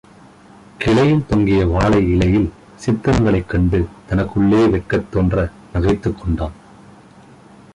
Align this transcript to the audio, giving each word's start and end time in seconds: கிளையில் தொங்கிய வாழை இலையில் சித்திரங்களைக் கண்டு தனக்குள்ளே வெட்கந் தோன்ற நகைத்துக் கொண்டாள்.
கிளையில் 0.77 1.25
தொங்கிய 1.27 1.65
வாழை 1.65 2.09
இலையில் 2.09 2.47
சித்திரங்களைக் 2.85 3.45
கண்டு 3.45 3.87
தனக்குள்ளே 4.09 4.65
வெட்கந் 4.67 5.09
தோன்ற 5.09 5.49
நகைத்துக் 5.73 6.19
கொண்டாள். 6.21 6.55